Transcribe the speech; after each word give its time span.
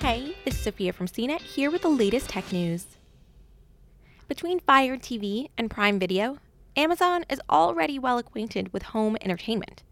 Hey, 0.00 0.36
this 0.44 0.54
is 0.54 0.60
Sophia 0.60 0.92
from 0.92 1.08
CNET 1.08 1.40
here 1.40 1.72
with 1.72 1.82
the 1.82 1.88
latest 1.88 2.30
tech 2.30 2.52
news. 2.52 2.86
Between 4.28 4.60
Fire 4.60 4.96
TV 4.96 5.48
and 5.58 5.68
Prime 5.68 5.98
Video, 5.98 6.38
Amazon 6.76 7.24
is 7.28 7.40
already 7.50 7.98
well 7.98 8.16
acquainted 8.16 8.72
with 8.72 8.84
home 8.84 9.16
entertainment. 9.20 9.82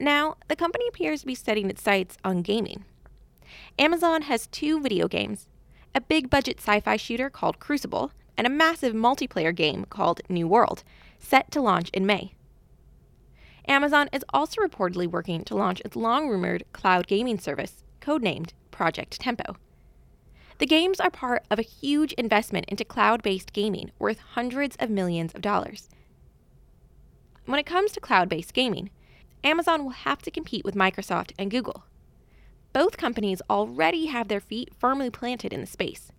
Now, 0.00 0.38
the 0.48 0.56
company 0.56 0.86
appears 0.88 1.20
to 1.20 1.26
be 1.26 1.36
setting 1.36 1.70
its 1.70 1.80
sights 1.80 2.18
on 2.24 2.42
gaming. 2.42 2.84
Amazon 3.78 4.22
has 4.22 4.48
two 4.48 4.80
video 4.80 5.06
games 5.06 5.46
a 5.94 6.00
big 6.00 6.28
budget 6.28 6.58
sci 6.58 6.80
fi 6.80 6.96
shooter 6.96 7.30
called 7.30 7.60
Crucible, 7.60 8.10
and 8.36 8.44
a 8.44 8.50
massive 8.50 8.92
multiplayer 8.92 9.54
game 9.54 9.84
called 9.84 10.20
New 10.28 10.48
World, 10.48 10.82
set 11.20 11.52
to 11.52 11.60
launch 11.60 11.90
in 11.90 12.04
May. 12.04 12.32
Amazon 13.68 14.08
is 14.12 14.24
also 14.30 14.60
reportedly 14.60 15.06
working 15.06 15.44
to 15.44 15.54
launch 15.54 15.80
its 15.84 15.94
long 15.94 16.28
rumored 16.28 16.64
cloud 16.72 17.06
gaming 17.06 17.38
service, 17.38 17.84
codenamed 18.00 18.50
Project 18.78 19.20
Tempo. 19.20 19.56
The 20.58 20.66
games 20.66 21.00
are 21.00 21.10
part 21.10 21.44
of 21.50 21.58
a 21.58 21.62
huge 21.62 22.12
investment 22.12 22.66
into 22.68 22.84
cloud 22.84 23.24
based 23.24 23.52
gaming 23.52 23.90
worth 23.98 24.20
hundreds 24.20 24.76
of 24.76 24.88
millions 24.88 25.34
of 25.34 25.40
dollars. 25.40 25.88
When 27.44 27.58
it 27.58 27.66
comes 27.66 27.90
to 27.90 28.00
cloud 28.00 28.28
based 28.28 28.54
gaming, 28.54 28.90
Amazon 29.42 29.82
will 29.82 30.06
have 30.06 30.22
to 30.22 30.30
compete 30.30 30.64
with 30.64 30.76
Microsoft 30.76 31.32
and 31.36 31.50
Google. 31.50 31.86
Both 32.72 32.96
companies 32.96 33.42
already 33.50 34.06
have 34.06 34.28
their 34.28 34.38
feet 34.38 34.70
firmly 34.78 35.10
planted 35.10 35.52
in 35.52 35.60
the 35.60 35.66
space 35.66 36.12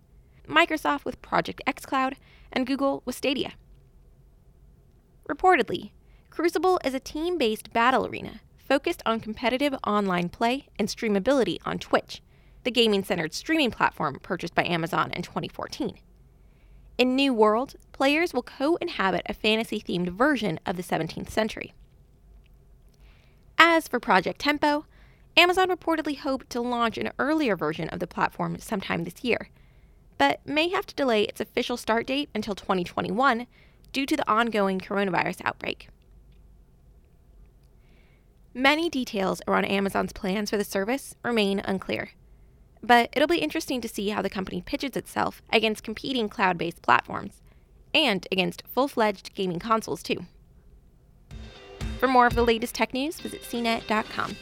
Microsoft 0.46 1.06
with 1.06 1.22
Project 1.22 1.62
xCloud 1.66 2.16
and 2.52 2.66
Google 2.66 3.02
with 3.06 3.16
Stadia. 3.16 3.54
Reportedly, 5.26 5.92
Crucible 6.28 6.78
is 6.84 6.92
a 6.92 7.00
team 7.00 7.38
based 7.38 7.72
battle 7.72 8.06
arena 8.06 8.42
focused 8.58 9.02
on 9.06 9.18
competitive 9.18 9.74
online 9.86 10.28
play 10.28 10.66
and 10.78 10.88
streamability 10.88 11.56
on 11.64 11.78
Twitch, 11.78 12.20
the 12.64 12.70
gaming 12.70 13.04
centered 13.04 13.34
streaming 13.34 13.70
platform 13.70 14.18
purchased 14.22 14.54
by 14.54 14.64
Amazon 14.64 15.10
in 15.12 15.22
2014. 15.22 15.98
In 16.98 17.16
New 17.16 17.32
World, 17.32 17.76
players 17.92 18.34
will 18.34 18.42
co 18.42 18.76
inhabit 18.76 19.22
a 19.26 19.34
fantasy 19.34 19.80
themed 19.80 20.10
version 20.10 20.60
of 20.66 20.76
the 20.76 20.82
17th 20.82 21.30
century. 21.30 21.72
As 23.56 23.88
for 23.88 23.98
Project 24.00 24.40
Tempo, 24.40 24.84
Amazon 25.36 25.68
reportedly 25.70 26.18
hoped 26.18 26.50
to 26.50 26.60
launch 26.60 26.98
an 26.98 27.12
earlier 27.18 27.56
version 27.56 27.88
of 27.88 28.00
the 28.00 28.06
platform 28.06 28.58
sometime 28.58 29.04
this 29.04 29.24
year, 29.24 29.48
but 30.18 30.40
may 30.44 30.68
have 30.68 30.86
to 30.86 30.94
delay 30.94 31.22
its 31.22 31.40
official 31.40 31.76
start 31.76 32.06
date 32.06 32.28
until 32.34 32.54
2021 32.54 33.46
due 33.92 34.06
to 34.06 34.16
the 34.16 34.30
ongoing 34.30 34.78
coronavirus 34.78 35.40
outbreak. 35.44 35.88
Many 38.52 38.90
details 38.90 39.40
around 39.46 39.66
Amazon's 39.66 40.12
plans 40.12 40.50
for 40.50 40.56
the 40.56 40.64
service 40.64 41.14
remain 41.22 41.60
unclear, 41.60 42.10
but 42.82 43.10
it'll 43.12 43.28
be 43.28 43.38
interesting 43.38 43.80
to 43.80 43.88
see 43.88 44.08
how 44.08 44.22
the 44.22 44.30
company 44.30 44.62
pitches 44.62 44.96
itself 44.96 45.42
against 45.50 45.84
competing 45.84 46.28
cloud 46.28 46.58
based 46.58 46.82
platforms 46.82 47.42
and 47.92 48.26
against 48.30 48.62
full 48.66 48.88
fledged 48.88 49.34
gaming 49.34 49.58
consoles, 49.58 50.02
too. 50.02 50.26
For 51.98 52.08
more 52.08 52.26
of 52.26 52.34
the 52.34 52.44
latest 52.44 52.74
tech 52.74 52.94
news, 52.94 53.20
visit 53.20 53.42
cnet.com. 53.42 54.36